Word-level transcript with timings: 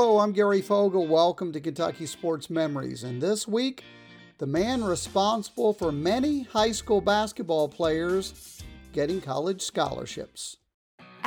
Hello, 0.00 0.20
I'm 0.20 0.30
Gary 0.30 0.62
Fogle. 0.62 1.08
Welcome 1.08 1.50
to 1.50 1.60
Kentucky 1.60 2.06
Sports 2.06 2.48
Memories. 2.48 3.02
And 3.02 3.20
this 3.20 3.48
week, 3.48 3.82
the 4.38 4.46
man 4.46 4.84
responsible 4.84 5.72
for 5.72 5.90
many 5.90 6.44
high 6.44 6.70
school 6.70 7.00
basketball 7.00 7.68
players 7.68 8.62
getting 8.92 9.20
college 9.20 9.60
scholarships. 9.60 10.58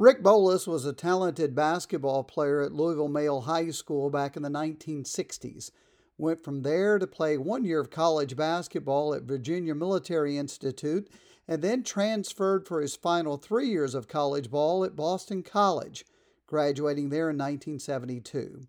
Rick 0.00 0.22
Bolus 0.22 0.66
was 0.66 0.86
a 0.86 0.94
talented 0.94 1.54
basketball 1.54 2.24
player 2.24 2.62
at 2.62 2.72
Louisville 2.72 3.06
Male 3.06 3.42
High 3.42 3.68
School 3.68 4.08
back 4.08 4.34
in 4.34 4.42
the 4.42 4.48
1960s. 4.48 5.72
Went 6.16 6.42
from 6.42 6.62
there 6.62 6.98
to 6.98 7.06
play 7.06 7.36
one 7.36 7.66
year 7.66 7.80
of 7.80 7.90
college 7.90 8.34
basketball 8.34 9.12
at 9.12 9.24
Virginia 9.24 9.74
Military 9.74 10.38
Institute 10.38 11.10
and 11.46 11.60
then 11.60 11.82
transferred 11.82 12.66
for 12.66 12.80
his 12.80 12.96
final 12.96 13.36
three 13.36 13.68
years 13.68 13.94
of 13.94 14.08
college 14.08 14.50
ball 14.50 14.84
at 14.84 14.96
Boston 14.96 15.42
College, 15.42 16.06
graduating 16.46 17.10
there 17.10 17.28
in 17.28 17.36
1972. 17.36 18.62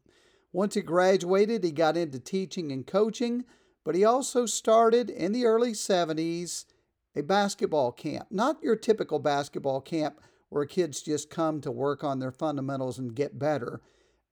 Once 0.52 0.74
he 0.74 0.82
graduated, 0.82 1.64
he 1.64 1.72
got 1.72 1.96
into 1.96 2.20
teaching 2.20 2.74
and 2.74 2.86
coaching, 2.86 3.46
but 3.86 3.96
he 3.96 4.04
also 4.04 4.46
started 4.46 5.10
in 5.10 5.32
the 5.32 5.46
early 5.46 5.72
70s 5.72 6.66
a 7.16 7.24
basketball 7.24 7.94
camp. 7.94 8.28
Not 8.30 8.62
your 8.62 8.76
typical 8.76 9.20
basketball 9.20 9.80
camp 9.80 10.20
where 10.52 10.66
kids 10.66 11.02
just 11.02 11.30
come 11.30 11.62
to 11.62 11.72
work 11.72 12.04
on 12.04 12.20
their 12.20 12.32
fundamentals 12.32 13.00
and 13.00 13.16
get 13.16 13.40
better. 13.40 13.82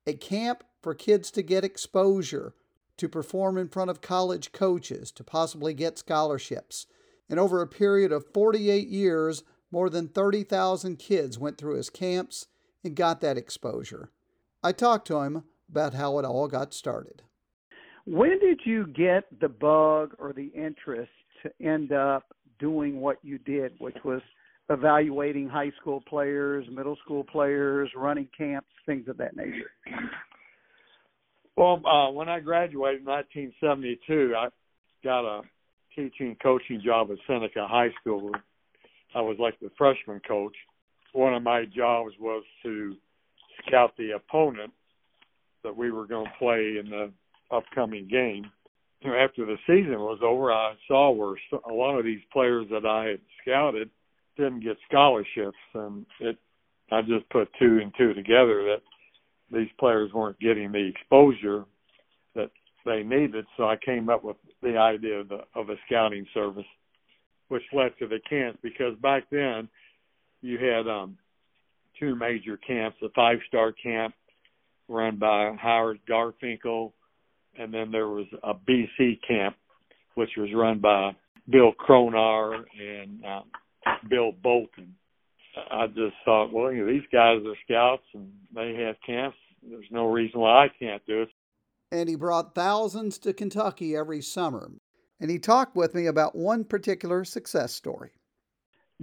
A 0.06 0.14
camp 0.14 0.66
for 0.82 0.94
kids 0.94 1.32
to 1.32 1.42
get 1.42 1.64
exposure, 1.64 2.54
to 2.98 3.08
perform 3.08 3.58
in 3.58 3.70
front 3.70 3.90
of 3.90 4.02
college 4.02 4.52
coaches, 4.52 5.14
to 5.14 5.24
possibly 5.24 5.74
get 5.74 5.98
scholarships. 5.98 6.88
And 7.30 7.40
over 7.40 7.62
a 7.62 7.68
period 7.68 8.12
of 8.12 8.34
48 8.34 8.90
years, 8.90 9.44
more 9.72 9.90
than 9.90 10.10
30,000 10.10 11.00
kids 11.00 11.40
went 11.40 11.58
through 11.58 11.78
his 11.78 11.90
camps 11.90 12.48
and 12.84 12.98
got 12.98 13.22
that 13.22 13.38
exposure. 13.38 14.12
I 14.62 14.74
talked 14.74 15.08
to 15.08 15.20
him 15.20 15.46
about 15.70 15.94
how 15.94 16.20
it 16.20 16.26
all 16.26 16.50
got 16.50 16.74
started. 16.74 17.22
When 18.06 18.40
did 18.40 18.60
you 18.66 18.88
get 18.88 19.24
the 19.40 19.48
bug 19.48 20.16
or 20.20 20.34
the 20.34 20.52
interest 20.54 21.12
to 21.44 21.66
end 21.66 21.94
up 21.94 22.36
doing 22.60 23.00
what 23.00 23.20
you 23.24 23.38
did, 23.38 23.72
which 23.80 23.96
was 24.04 24.22
evaluating 24.70 25.50
high 25.50 25.72
school 25.80 26.02
players, 26.08 26.66
middle 26.72 26.98
school 27.04 27.24
players, 27.24 27.90
running 27.96 28.28
camps, 28.38 28.68
things 28.86 29.08
of 29.08 29.18
that 29.18 29.36
nature? 29.36 29.72
Well, 31.56 31.82
uh, 31.86 32.12
when 32.12 32.30
I 32.30 32.40
graduated 32.40 33.02
in 33.02 33.06
1972, 33.06 34.34
I 34.38 34.48
got 35.04 35.26
a 35.26 35.42
teaching 35.96 36.38
coaching 36.42 36.82
job 36.84 37.10
at 37.12 37.18
Seneca 37.28 37.68
High 37.68 37.90
School. 38.00 38.32
I 39.16 39.22
was 39.22 39.38
like 39.40 39.60
the 39.60 39.72
freshman 39.78 40.22
coach. 40.26 40.56
One 41.14 41.34
of 41.34 41.44
my 41.44 41.66
jobs 41.66 42.14
was 42.20 42.44
to 42.64 42.96
scout 43.68 43.94
the 43.98 44.12
opponent 44.12 44.72
that 45.64 45.76
we 45.76 45.92
were 45.92 46.06
going 46.06 46.26
to 46.26 46.32
play 46.40 46.78
in 46.80 46.90
the 46.90 47.12
upcoming 47.52 48.08
game. 48.08 48.46
After 49.04 49.46
the 49.46 49.58
season 49.66 50.00
was 50.00 50.20
over, 50.22 50.52
I 50.52 50.76
saw 50.88 51.12
where 51.12 51.36
a 51.70 51.74
lot 51.74 51.98
of 51.98 52.06
these 52.06 52.22
players 52.32 52.68
that 52.70 52.86
I 52.86 53.06
had 53.06 53.20
scouted 53.42 53.90
didn't 54.40 54.64
get 54.64 54.78
scholarships, 54.88 55.58
and 55.74 56.06
it 56.22 56.38
I 56.92 57.02
just 57.02 57.30
put 57.30 57.50
two 57.60 57.80
and 57.82 57.94
two 57.98 58.14
together 58.14 58.64
that 58.64 58.82
these 59.52 59.68
players 59.80 60.12
weren't 60.14 60.40
getting 60.40 60.72
the 60.72 60.88
exposure 60.88 61.66
that 62.36 62.50
they 62.86 63.04
needed. 63.04 63.46
So 63.58 63.66
I 63.66 63.76
came 63.84 64.10
up 64.10 64.24
with 64.24 64.38
the 64.64 64.78
idea 64.78 65.20
of, 65.20 65.30
the, 65.30 65.42
of 65.56 65.70
a 65.70 65.76
scouting 65.86 66.26
service, 66.34 66.66
which 67.50 67.62
led 67.74 67.92
to 68.00 68.08
the 68.08 68.20
camps 68.28 68.60
because 68.64 68.96
back 69.02 69.26
then 69.32 69.70
you 70.42 70.58
had 70.58 70.88
um 70.90 71.18
two 72.00 72.16
major 72.16 72.58
camps, 72.58 72.98
a 73.04 73.10
five 73.10 73.40
star 73.48 73.72
camp 73.72 74.16
run 74.88 75.18
by 75.18 75.54
Howard 75.62 76.00
Garfinkel, 76.10 76.94
and 77.58 77.74
then 77.74 77.92
there 77.92 78.08
was 78.08 78.26
a 78.42 78.54
BC 78.54 79.20
camp, 79.28 79.56
which 80.16 80.32
was 80.38 80.50
run 80.56 80.80
by 80.80 81.12
Bill 81.50 81.74
Cronauer 81.74 82.64
and 82.80 83.24
um, 83.26 83.44
Bill 84.10 84.32
Bolton. 84.32 84.96
I 85.72 85.88
just 85.88 86.16
thought, 86.26 86.54
well, 86.54 86.72
you 86.72 86.86
know, 86.86 86.92
these 86.92 87.08
guys 87.12 87.40
are 87.46 87.56
scouts 87.66 88.04
and 88.14 88.32
they 88.54 88.76
have 88.86 88.96
camps. 89.06 89.38
There's 89.68 89.86
no 89.92 90.06
reason 90.06 90.40
why 90.40 90.66
I 90.66 90.68
can't 90.80 91.06
do 91.06 91.24
it. 91.24 91.30
And 91.92 92.08
he 92.08 92.16
brought 92.16 92.56
thousands 92.56 93.18
to 93.20 93.34
Kentucky 93.34 93.96
every 93.96 94.22
summer. 94.22 94.72
And 95.20 95.30
he 95.30 95.40
talked 95.40 95.76
with 95.76 95.96
me 95.96 96.06
about 96.06 96.36
one 96.36 96.64
particular 96.64 97.26
success 97.26 97.74
story. 97.74 98.12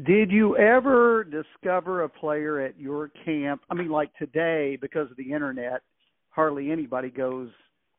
Did 0.03 0.31
you 0.31 0.57
ever 0.57 1.25
discover 1.25 2.03
a 2.03 2.09
player 2.09 2.61
at 2.61 2.79
your 2.79 3.11
camp? 3.25 3.63
I 3.71 3.75
mean, 3.75 3.91
like 3.91 4.15
today, 4.17 4.79
because 4.81 5.11
of 5.11 5.17
the 5.17 5.33
internet, 5.33 5.83
hardly 6.31 6.71
anybody 6.71 7.11
goes 7.11 7.51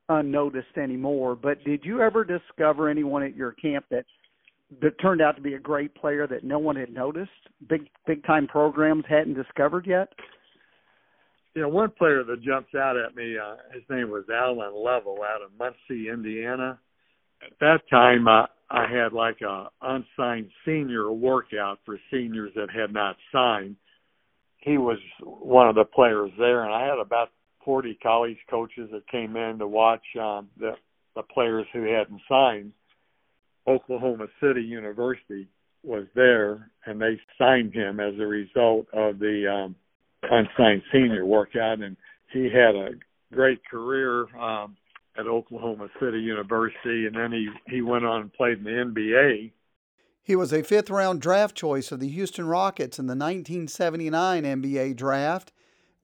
unnoticed 0.09 0.78
anymore. 0.78 1.36
But 1.36 1.64
did 1.64 1.84
you 1.84 2.02
ever 2.02 2.24
discover 2.24 2.88
anyone 2.88 3.24
at 3.24 3.36
your 3.36 3.52
camp 3.53 3.86
that 3.90 4.06
that 4.81 5.00
turned 5.01 5.22
out 5.22 5.35
to 5.35 5.41
be 5.41 5.53
a 5.53 5.59
great 5.59 5.95
player 5.95 6.28
that 6.28 6.44
no 6.44 6.59
one 6.59 6.75
had 6.75 6.94
noticed, 6.94 7.31
big 7.69 7.88
big 8.05 8.23
time 8.25 8.47
programs 8.47 9.05
hadn't 9.07 9.35
discovered 9.35 9.85
yet? 9.88 10.09
You 11.55 11.63
know, 11.63 11.69
one 11.69 11.91
player 11.97 12.23
that 12.23 12.44
jumps 12.44 12.75
out 12.75 12.97
at 12.97 13.16
me, 13.16 13.35
uh, 13.38 13.55
his 13.73 13.83
name 13.89 14.11
was 14.11 14.25
Allen 14.31 14.73
Leavell 14.73 15.23
out 15.25 15.41
of 15.41 15.51
Muncie, 15.57 16.09
Indiana. 16.09 16.79
At 17.41 17.57
that 17.59 17.79
time, 17.89 18.28
uh, 18.28 18.45
I 18.69 18.85
had 18.88 19.13
like 19.13 19.41
a 19.41 19.69
unsigned 19.81 20.51
senior 20.66 21.11
workout 21.11 21.79
for 21.85 21.99
seniors 22.11 22.51
that 22.55 22.69
had 22.69 22.94
not 22.94 23.16
signed. 23.31 23.78
He 24.57 24.78
was 24.78 24.97
one 25.23 25.69
of 25.69 25.75
the 25.75 25.85
players 25.85 26.31
there, 26.38 26.63
and 26.66 26.73
I 26.73 26.85
had 26.85 26.99
about 26.99 27.29
40 27.63 27.97
college 28.03 28.38
coaches 28.49 28.89
that 28.91 29.07
came 29.09 29.35
in 29.35 29.59
to 29.59 29.67
watch 29.67 30.03
um, 30.19 30.49
the 30.59 30.73
the 31.16 31.23
players 31.23 31.66
who 31.73 31.81
hadn't 31.81 32.22
signed 32.29 32.72
Oklahoma 33.67 34.28
City 34.41 34.61
University 34.61 35.47
was 35.83 36.05
there, 36.16 36.72
and 36.85 37.01
they 37.01 37.19
signed 37.38 37.73
him 37.73 38.00
as 38.00 38.13
a 38.19 38.25
result 38.25 38.88
of 38.94 39.19
the 39.19 39.47
um, 39.51 39.75
unsigned 40.23 40.83
senior 40.91 41.25
workout, 41.25 41.81
and 41.81 41.97
he 42.31 42.45
had 42.45 42.75
a 42.75 42.91
great 43.33 43.63
career 43.69 44.28
um, 44.38 44.75
at 45.17 45.28
Oklahoma 45.28 45.88
City 46.00 46.19
University, 46.19 47.07
and 47.07 47.16
then 47.16 47.31
he 47.31 47.50
he 47.67 47.81
went 47.81 48.05
on 48.05 48.22
and 48.22 48.33
played 48.33 48.59
in 48.59 48.63
the 48.63 48.69
NBA. 48.69 49.51
He 50.23 50.35
was 50.35 50.51
a 50.51 50.63
fifth 50.63 50.89
round 50.89 51.22
draft 51.22 51.55
choice 51.55 51.91
of 51.91 51.99
the 51.99 52.09
Houston 52.09 52.47
Rockets 52.47 52.99
in 52.99 53.07
the 53.07 53.16
1979 53.16 54.44
NBA 54.44 54.95
draft. 54.95 55.51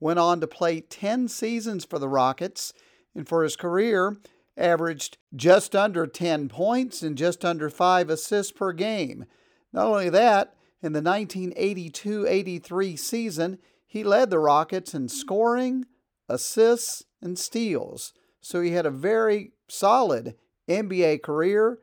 Went 0.00 0.18
on 0.18 0.40
to 0.40 0.46
play 0.46 0.80
10 0.80 1.28
seasons 1.28 1.84
for 1.84 1.98
the 1.98 2.08
Rockets, 2.08 2.72
and 3.14 3.28
for 3.28 3.42
his 3.42 3.56
career, 3.56 4.16
averaged 4.56 5.18
just 5.34 5.74
under 5.74 6.06
10 6.06 6.48
points 6.48 7.02
and 7.02 7.18
just 7.18 7.44
under 7.44 7.68
5 7.68 8.10
assists 8.10 8.52
per 8.52 8.72
game. 8.72 9.26
Not 9.72 9.86
only 9.86 10.10
that, 10.10 10.54
in 10.82 10.92
the 10.92 11.02
1982 11.02 12.26
83 12.26 12.96
season, 12.96 13.58
he 13.86 14.04
led 14.04 14.30
the 14.30 14.38
Rockets 14.38 14.94
in 14.94 15.08
scoring, 15.08 15.86
assists, 16.28 17.04
and 17.22 17.38
steals. 17.38 18.12
So 18.40 18.60
he 18.60 18.72
had 18.72 18.86
a 18.86 18.90
very 18.90 19.52
solid 19.68 20.34
NBA 20.68 21.22
career, 21.22 21.78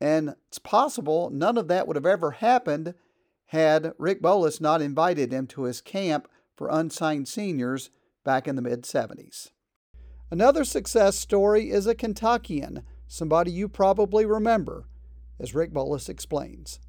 and 0.00 0.34
it's 0.48 0.58
possible 0.58 1.30
none 1.30 1.58
of 1.58 1.68
that 1.68 1.86
would 1.86 1.96
have 1.96 2.06
ever 2.06 2.32
happened 2.32 2.94
had 3.46 3.92
Rick 3.98 4.22
Bolus 4.22 4.60
not 4.60 4.82
invited 4.82 5.32
him 5.32 5.46
to 5.48 5.64
his 5.64 5.80
camp 5.80 6.28
for 6.56 6.68
unsigned 6.70 7.28
seniors 7.28 7.90
back 8.24 8.48
in 8.48 8.56
the 8.56 8.62
mid 8.62 8.82
70s. 8.82 9.50
Another 10.34 10.64
success 10.64 11.16
story 11.16 11.70
is 11.70 11.86
a 11.86 11.94
Kentuckian, 11.94 12.82
somebody 13.06 13.52
you 13.52 13.68
probably 13.68 14.26
remember, 14.26 14.88
as 15.38 15.54
Rick 15.54 15.72
Bolus 15.72 16.08
explains. 16.08 16.80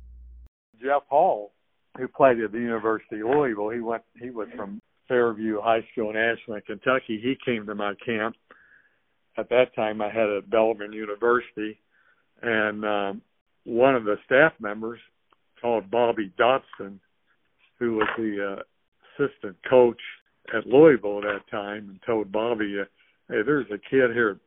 Jeff 0.82 1.04
Hall, 1.10 1.54
who 1.96 2.08
played 2.08 2.40
at 2.40 2.52
the 2.52 2.58
University 2.58 3.22
of 3.22 3.28
Louisville, 3.28 3.70
he 3.70 3.82
went 3.82 4.02
he 4.20 4.32
was 4.32 4.48
from 4.56 4.82
Fairview 5.08 5.62
High 5.62 5.86
School 5.92 6.10
in 6.10 6.16
Ashland, 6.16 6.66
Kentucky. 6.66 7.22
He 7.22 7.38
came 7.46 7.68
to 7.68 7.76
my 7.76 7.94
camp. 8.04 8.36
At 9.38 9.50
that 9.50 9.76
time 9.76 10.02
I 10.02 10.10
had 10.10 10.28
at 10.28 10.50
Bellarmine 10.50 10.94
University 10.94 11.80
and 12.42 12.84
um 12.84 13.22
one 13.64 13.94
of 13.94 14.06
the 14.06 14.16
staff 14.26 14.54
members 14.60 15.00
called 15.62 15.92
Bobby 15.92 16.34
Dotson, 16.36 16.98
who 17.78 17.98
was 17.98 18.08
the 18.18 18.58
uh, 18.58 19.24
assistant 19.24 19.58
coach 19.70 20.02
at 20.52 20.66
Louisville 20.66 21.20
at 21.20 21.26
that 21.26 21.52
time, 21.52 21.90
and 21.90 22.00
told 22.08 22.32
Bobby, 22.32 22.78
uh, 22.82 22.86
hey, 23.30 23.42
there's 23.46 23.68
a 23.72 23.78
kid 23.78 24.12
here 24.14 24.40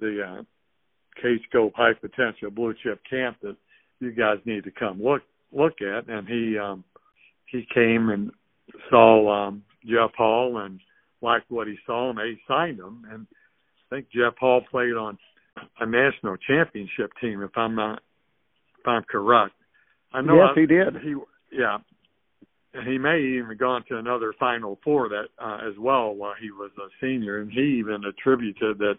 the 0.00 0.22
uh, 0.22 0.42
K-Scope 1.20 1.72
High 1.74 1.94
Potential 1.94 2.50
Blue 2.50 2.74
Chip 2.82 3.00
Camp 3.08 3.38
that 3.42 3.56
you 4.00 4.12
guys 4.12 4.38
need 4.44 4.64
to 4.64 4.70
come 4.70 5.02
look 5.02 5.22
look 5.52 5.74
at. 5.80 6.08
And 6.08 6.26
he 6.28 6.56
um, 6.58 6.84
he 7.46 7.66
came 7.72 8.10
and 8.10 8.30
saw 8.90 9.48
um, 9.48 9.62
Jeff 9.84 10.14
Hall 10.16 10.58
and 10.58 10.80
liked 11.22 11.50
what 11.50 11.66
he 11.66 11.76
saw, 11.86 12.10
and 12.10 12.18
they 12.18 12.38
signed 12.46 12.78
him. 12.78 13.04
And 13.10 13.26
I 13.90 13.96
think 13.96 14.08
Jeff 14.10 14.36
Hall 14.38 14.62
played 14.70 14.94
on 14.94 15.18
a 15.80 15.86
national 15.86 16.36
championship 16.36 17.12
team, 17.20 17.42
if 17.42 17.56
I'm 17.56 17.74
not 17.74 18.02
if 18.80 18.86
I'm 18.86 19.02
correct. 19.04 19.54
I 20.12 20.20
know. 20.20 20.36
Yes, 20.36 20.48
I, 20.56 20.60
he 20.60 20.66
did. 20.66 21.02
He 21.02 21.14
yeah, 21.58 21.78
he 22.84 22.98
may 22.98 23.20
even 23.20 23.56
gone 23.58 23.84
to 23.88 23.98
another 23.98 24.34
Final 24.38 24.78
Four 24.82 25.08
that 25.08 25.26
uh, 25.38 25.58
as 25.68 25.74
well 25.78 26.14
while 26.14 26.34
he 26.40 26.50
was 26.50 26.70
a 26.78 26.88
senior, 27.00 27.38
and 27.38 27.50
he 27.50 27.78
even 27.78 28.04
attributed 28.04 28.78
that 28.78 28.98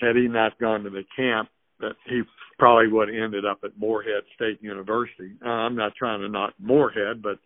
had 0.00 0.16
he 0.16 0.28
not 0.28 0.58
gone 0.58 0.82
to 0.84 0.90
the 0.90 1.04
camp, 1.16 1.48
that 1.80 1.94
he 2.06 2.22
probably 2.58 2.88
would 2.88 3.08
have 3.08 3.16
ended 3.16 3.44
up 3.44 3.60
at 3.64 3.78
Morehead 3.78 4.24
State 4.34 4.62
University. 4.62 5.32
Uh, 5.44 5.48
I'm 5.48 5.76
not 5.76 5.94
trying 5.96 6.20
to 6.20 6.28
knock 6.28 6.54
Morehead, 6.58 7.22
but 7.22 7.38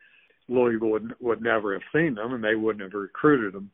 Louisville 0.49 0.91
would 0.91 1.15
would 1.21 1.43
never 1.43 1.73
have 1.75 1.83
seen 1.93 2.15
them, 2.15 2.33
and 2.33 2.43
they 2.43 2.55
wouldn't 2.55 2.83
have 2.83 2.99
recruited 2.99 3.55
him. 3.55 3.71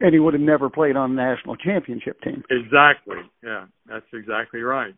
And 0.00 0.12
he 0.12 0.20
would 0.20 0.34
have 0.34 0.42
never 0.42 0.68
played 0.68 0.96
on 0.96 1.12
a 1.12 1.14
national 1.14 1.56
championship 1.56 2.20
team. 2.20 2.42
Exactly. 2.50 3.16
Yeah, 3.42 3.66
that's 3.86 4.04
exactly 4.12 4.60
right. 4.60 4.94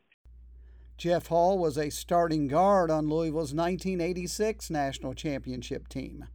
Jeff 0.98 1.28
Hall 1.28 1.56
was 1.56 1.78
a 1.78 1.90
starting 1.90 2.48
guard 2.48 2.90
on 2.90 3.08
Louisville's 3.08 3.54
1986 3.54 4.68
national 4.68 5.14
championship 5.14 5.86
team. 5.86 6.26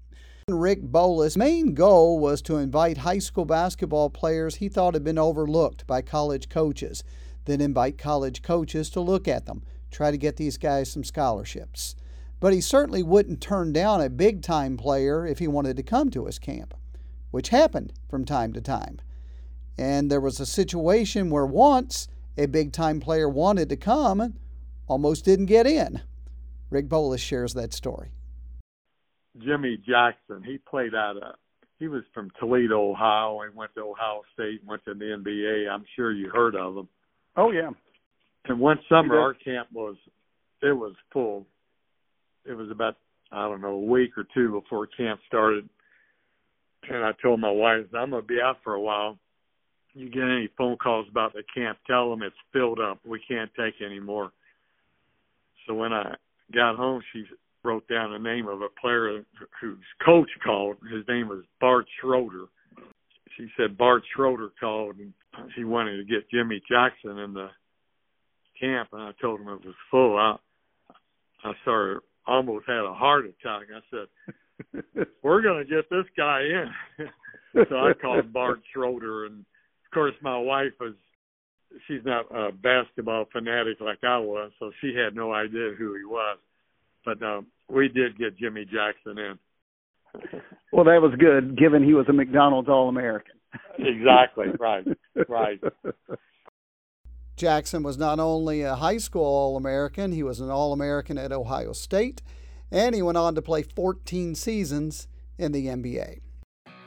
Rick 0.47 0.83
Bolus' 0.83 1.35
main 1.35 1.73
goal 1.73 2.17
was 2.17 2.41
to 2.43 2.55
invite 2.55 2.99
high 2.99 3.19
school 3.19 3.43
basketball 3.43 4.09
players 4.09 4.55
he 4.55 4.69
thought 4.69 4.93
had 4.93 5.03
been 5.03 5.17
overlooked 5.17 5.85
by 5.85 6.01
college 6.01 6.47
coaches, 6.47 7.03
then 7.43 7.59
invite 7.59 7.97
college 7.97 8.41
coaches 8.41 8.89
to 8.91 9.01
look 9.01 9.27
at 9.27 9.47
them, 9.47 9.63
try 9.91 10.11
to 10.11 10.17
get 10.17 10.37
these 10.37 10.57
guys 10.57 10.89
some 10.89 11.03
scholarships. 11.03 11.97
But 12.39 12.53
he 12.53 12.61
certainly 12.61 13.03
wouldn't 13.03 13.41
turn 13.41 13.73
down 13.73 13.99
a 13.99 14.09
big 14.09 14.41
time 14.41 14.77
player 14.77 15.27
if 15.27 15.39
he 15.39 15.47
wanted 15.49 15.75
to 15.75 15.83
come 15.83 16.09
to 16.11 16.25
his 16.25 16.39
camp, 16.39 16.73
which 17.31 17.49
happened 17.49 17.91
from 18.07 18.23
time 18.23 18.53
to 18.53 18.61
time. 18.61 19.01
And 19.77 20.09
there 20.09 20.21
was 20.21 20.39
a 20.39 20.45
situation 20.45 21.29
where 21.29 21.45
once 21.45 22.07
a 22.37 22.45
big 22.45 22.71
time 22.71 23.01
player 23.01 23.27
wanted 23.27 23.67
to 23.67 23.75
come 23.75 24.35
almost 24.87 25.25
didn't 25.25 25.47
get 25.47 25.65
in. 25.65 26.01
Rick 26.69 26.89
Bolus 26.89 27.21
shares 27.21 27.53
that 27.53 27.73
story. 27.73 28.11
Jimmy 29.37 29.77
Jackson, 29.77 30.43
he 30.43 30.57
played 30.57 30.93
out 30.93 31.17
of 31.17 31.35
he 31.83 31.89
was 31.89 32.03
from 32.13 32.31
Toledo, 32.39 32.91
Ohio. 32.91 33.41
He 33.43 33.57
went 33.57 33.73
to 33.75 33.81
Ohio 33.81 34.21
State, 34.33 34.61
went 34.65 34.85
to 34.85 34.93
the 34.93 35.03
NBA. 35.03 35.69
I'm 35.69 35.83
sure 35.97 36.13
you 36.13 36.29
heard 36.29 36.55
of 36.55 36.77
him. 36.77 36.87
Oh 37.35 37.51
yeah. 37.51 37.71
And 38.45 38.59
one 38.59 38.79
summer 38.87 39.19
our 39.19 39.33
camp 39.33 39.67
was 39.73 39.95
it 40.61 40.71
was 40.71 40.93
full. 41.11 41.45
It 42.45 42.53
was 42.53 42.71
about 42.71 42.95
I 43.33 43.49
don't 43.49 43.61
know, 43.61 43.75
a 43.75 43.79
week 43.79 44.11
or 44.17 44.25
two 44.33 44.61
before 44.61 44.87
camp 44.87 45.19
started. 45.27 45.67
And 46.89 47.03
I 47.03 47.11
told 47.21 47.39
my 47.39 47.51
wife, 47.51 47.87
I'm 47.93 48.11
gonna 48.11 48.21
be 48.21 48.39
out 48.41 48.57
for 48.63 48.75
a 48.75 48.81
while. 48.81 49.17
You 49.93 50.09
get 50.09 50.23
any 50.23 50.49
phone 50.57 50.77
calls 50.77 51.07
about 51.09 51.33
the 51.33 51.43
camp, 51.53 51.79
tell 51.85 52.09
them 52.09 52.23
it's 52.23 52.35
filled 52.51 52.79
up. 52.79 52.99
We 53.05 53.21
can't 53.27 53.51
take 53.57 53.75
any 53.85 53.99
more. 53.99 54.31
So 55.67 55.73
when 55.73 55.93
I 55.93 56.15
got 56.53 56.75
home, 56.75 57.01
she 57.11 57.23
wrote 57.63 57.87
down 57.87 58.11
the 58.11 58.19
name 58.19 58.47
of 58.47 58.61
a 58.61 58.67
player 58.81 59.23
whose 59.61 59.77
coach 60.05 60.29
called. 60.43 60.77
His 60.91 61.07
name 61.07 61.29
was 61.29 61.43
Bart 61.61 61.85
Schroeder. 61.99 62.45
She 63.37 63.47
said 63.57 63.77
Bart 63.77 64.03
Schroeder 64.13 64.49
called 64.59 64.97
and 64.97 65.13
he 65.55 65.63
wanted 65.63 65.97
to 65.97 66.03
get 66.03 66.29
Jimmy 66.29 66.61
Jackson 66.69 67.17
in 67.19 67.33
the 67.33 67.47
camp, 68.59 68.89
and 68.93 69.01
I 69.01 69.11
told 69.21 69.39
him 69.39 69.47
it 69.47 69.65
was 69.65 69.75
full. 69.89 70.17
I 70.17 70.35
I 71.43 71.53
sort 71.65 71.97
of 71.97 72.03
almost 72.25 72.65
had 72.67 72.85
a 72.85 72.93
heart 72.93 73.25
attack. 73.25 73.67
I 73.73 73.81
said, 73.91 75.05
"We're 75.23 75.41
going 75.41 75.65
to 75.65 75.69
get 75.69 75.89
this 75.89 76.05
guy 76.15 76.41
in." 76.41 77.07
so 77.69 77.75
I 77.75 77.93
called 77.99 78.31
Bart 78.31 78.59
Schroeder, 78.73 79.25
and 79.25 79.39
of 79.39 79.93
course 79.93 80.13
my 80.21 80.37
wife 80.37 80.73
was 80.79 80.93
she's 81.87 82.03
not 82.05 82.25
a 82.35 82.51
basketball 82.51 83.25
fanatic 83.31 83.79
like 83.79 84.03
I 84.03 84.19
was, 84.19 84.51
so 84.59 84.71
she 84.81 84.93
had 84.95 85.15
no 85.15 85.33
idea 85.33 85.71
who 85.77 85.95
he 85.95 86.05
was. 86.05 86.37
But 87.05 87.21
um, 87.21 87.47
we 87.69 87.89
did 87.89 88.17
get 88.17 88.37
Jimmy 88.37 88.65
Jackson 88.65 89.17
in. 89.17 89.39
well, 90.71 90.85
that 90.85 91.01
was 91.01 91.13
good, 91.19 91.57
given 91.57 91.83
he 91.83 91.93
was 91.93 92.05
a 92.09 92.13
McDonald's 92.13 92.69
All 92.69 92.89
American. 92.89 93.35
exactly 93.77 94.47
right, 94.59 94.85
right. 95.27 95.59
Jackson 97.35 97.81
was 97.81 97.97
not 97.97 98.19
only 98.19 98.61
a 98.61 98.75
high 98.75 98.97
school 98.97 99.25
All 99.25 99.57
American, 99.57 100.11
he 100.11 100.23
was 100.23 100.39
an 100.39 100.49
All 100.49 100.71
American 100.71 101.17
at 101.17 101.31
Ohio 101.31 101.73
State, 101.73 102.21
and 102.71 102.93
he 102.93 103.01
went 103.01 103.17
on 103.17 103.35
to 103.35 103.41
play 103.41 103.63
14 103.63 104.35
seasons 104.35 105.07
in 105.37 105.51
the 105.51 105.67
NBA. 105.67 106.19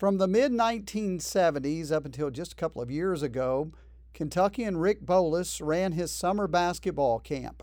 From 0.00 0.16
the 0.16 0.26
mid 0.26 0.50
1970s 0.50 1.92
up 1.92 2.06
until 2.06 2.30
just 2.30 2.54
a 2.54 2.56
couple 2.56 2.80
of 2.80 2.90
years 2.90 3.22
ago, 3.22 3.70
Kentuckian 4.14 4.78
Rick 4.78 5.04
Bolus 5.04 5.60
ran 5.60 5.92
his 5.92 6.10
summer 6.10 6.46
basketball 6.46 7.18
camp. 7.18 7.62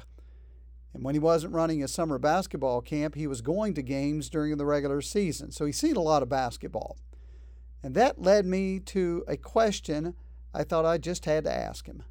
And 0.93 1.03
when 1.03 1.15
he 1.15 1.19
wasn't 1.19 1.55
running 1.55 1.81
a 1.81 1.87
summer 1.87 2.19
basketball 2.19 2.81
camp, 2.81 3.15
he 3.15 3.25
was 3.25 3.41
going 3.41 3.73
to 3.73 3.81
games 3.81 4.29
during 4.29 4.55
the 4.57 4.67
regular 4.67 5.01
season. 5.01 5.49
So 5.49 5.65
he's 5.65 5.79
seen 5.79 5.95
a 5.95 6.01
lot 6.01 6.21
of 6.21 6.29
basketball. 6.29 6.97
And 7.81 7.95
that 7.95 8.21
led 8.21 8.45
me 8.45 8.81
to 8.81 9.23
a 9.27 9.35
question 9.35 10.13
I 10.53 10.63
thought 10.63 10.85
I 10.85 10.99
just 10.99 11.25
had 11.25 11.43
to 11.45 11.51
ask 11.51 11.87
him. 11.87 12.03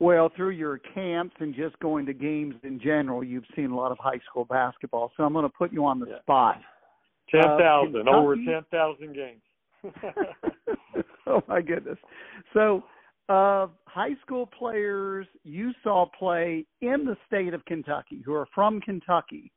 Well, 0.00 0.32
through 0.34 0.50
your 0.50 0.78
camps 0.78 1.36
and 1.38 1.54
just 1.54 1.78
going 1.78 2.04
to 2.06 2.12
games 2.14 2.56
in 2.64 2.80
general, 2.80 3.22
you've 3.22 3.44
seen 3.54 3.70
a 3.70 3.76
lot 3.76 3.92
of 3.92 3.98
high 4.00 4.20
school 4.28 4.46
basketball. 4.46 5.12
So 5.16 5.22
I'm 5.22 5.32
going 5.34 5.44
to 5.44 5.54
put 5.56 5.72
you 5.72 5.86
on 5.86 6.00
the 6.00 6.06
Yeah. 6.06 6.20
spot. 6.22 6.60
Ten 7.30 7.44
Uh, 7.44 8.10
over 8.10 8.34
ten 8.36 8.64
thousand 8.70 9.14
games. 9.14 9.42
oh 11.26 11.42
my 11.48 11.60
goodness. 11.60 11.98
So, 12.52 12.82
uh, 13.28 13.68
high 13.86 14.14
school 14.22 14.46
players 14.46 15.26
you 15.44 15.72
saw 15.82 16.06
play 16.18 16.66
in 16.80 17.04
the 17.04 17.16
state 17.26 17.54
of 17.54 17.64
Kentucky 17.64 18.22
who 18.24 18.34
are 18.34 18.46
from 18.54 18.80
Kentucky. 18.80 19.52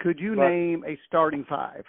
Could 0.00 0.18
you 0.18 0.34
Right. 0.34 0.50
name 0.50 0.84
a 0.86 0.96
starting 1.06 1.44
five? 1.44 1.84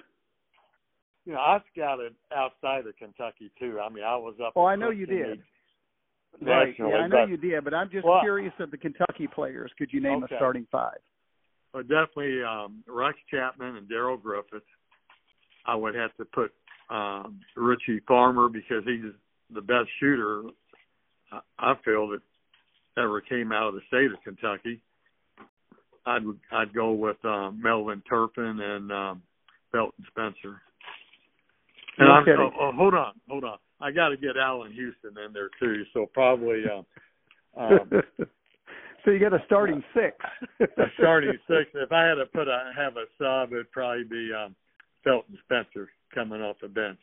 you 1.25 1.33
know, 1.33 1.39
I 1.39 1.59
scouted 1.71 2.13
outside 2.31 2.85
of 2.85 2.95
Kentucky 2.97 3.49
too. 3.57 3.79
I 3.79 3.89
mean, 3.89 4.03
I 4.03 4.15
was 4.15 4.35
up. 4.39 4.53
Oh, 4.55 4.65
I 4.65 4.75
know 4.75 4.91
you 4.91 5.07
did. 5.07 5.41
Right. 6.39 6.75
Yeah, 6.77 6.85
I 6.85 7.07
know 7.07 7.23
but, 7.23 7.29
you 7.29 7.37
did, 7.37 7.63
but 7.63 7.73
I'm 7.73 7.89
just 7.89 8.05
Well- 8.05 8.19
curious 8.21 8.53
of 8.59 8.69
the 8.69 8.77
Kentucky 8.77 9.25
players. 9.25 9.71
Could 9.77 9.91
you 9.91 10.01
name 10.01 10.23
Okay. 10.23 10.35
a 10.35 10.37
starting 10.37 10.65
five? 10.71 10.99
but 11.73 11.89
definitely 11.89 12.41
um, 12.41 12.83
Rex 12.87 13.17
Chapman 13.29 13.75
and 13.75 13.89
Darrell 13.89 14.15
Griffith. 14.15 14.63
I 15.67 15.75
would 15.75 15.95
have 15.95 16.15
to 16.17 16.25
put 16.25 16.51
um, 16.89 17.39
Richie 17.55 18.01
Farmer 18.07 18.49
because 18.49 18.83
he's 18.85 19.11
the 19.53 19.61
best 19.61 19.87
shooter 19.99 20.43
I- 21.59 21.75
feel 21.83 22.07
that 22.09 22.21
ever 22.97 23.19
came 23.21 23.51
out 23.51 23.67
of 23.67 23.73
the 23.75 23.81
state 23.87 24.11
of 24.11 24.23
Kentucky. 24.23 24.81
I'd 26.05 26.21
I'd 26.51 26.73
go 26.73 26.91
with 26.91 27.17
um, 27.25 27.59
Melvin 27.61 28.01
Turpin 28.07 28.59
and 28.61 28.91
um, 28.91 29.21
Felton 29.71 30.05
Spencer. 30.11 30.61
And 31.97 32.07
No 32.07 32.13
I'm, 32.13 32.25
kidding. 32.25 32.39
oh, 32.59 32.67
oh, 32.67 32.71
hold 32.75 32.93
on, 32.93 33.13
hold 33.27 33.43
on. 33.43 33.57
I 33.81 33.91
got 33.91 34.09
to 34.09 34.17
get 34.17 34.37
Allan 34.37 34.71
Houston 34.71 35.11
in 35.25 35.33
there 35.33 35.49
too. 35.59 35.83
So 35.93 36.05
probably 36.13 36.63
um, 36.71 36.85
um, 37.57 37.89
so 39.03 39.11
you 39.11 39.19
got 39.19 39.33
a 39.33 39.43
starting 39.45 39.83
six. 39.93 40.15
a 40.59 40.83
starting 40.99 41.33
six. 41.47 41.69
If 41.73 41.91
I 41.91 42.03
had 42.05 42.15
to 42.15 42.25
put 42.27 42.47
a 42.47 42.71
have 42.77 42.93
a 42.97 43.05
sub, 43.17 43.51
it'd 43.51 43.71
probably 43.71 44.03
be 44.03 44.29
um, 44.33 44.55
Felton 45.05 45.37
Spencer 45.45 45.89
coming 46.13 46.41
off 46.41 46.57
the 46.61 46.67
bench. 46.67 46.99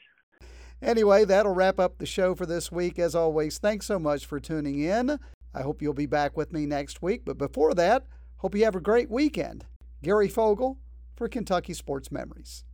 Anyway, 0.83 1.25
that'll 1.25 1.55
wrap 1.55 1.79
up 1.79 1.99
the 1.99 2.07
show 2.07 2.35
for 2.35 2.45
this 2.45 2.71
week. 2.71 2.99
As 2.99 3.15
always, 3.15 3.59
thanks 3.59 3.87
so 3.87 3.99
much 3.99 4.27
for 4.27 4.41
tuning 4.41 4.81
in. 4.81 5.19
I 5.55 5.63
hope 5.63 5.81
you'll 5.81 5.95
be 5.95 6.07
back 6.07 6.37
with 6.37 6.53
me 6.53 6.67
next 6.67 7.01
week. 7.01 7.23
But 7.25 7.39
before 7.39 7.73
that, 7.75 8.05
hope 8.39 8.55
you 8.55 8.65
have 8.65 8.75
a 8.75 8.81
great 8.81 9.09
weekend. 9.09 9.65
Gary 10.03 10.29
Fogle 10.29 10.79
for 11.15 11.29
Kentucky 11.29 11.73
Sports 11.73 12.11
Memories. 12.11 12.65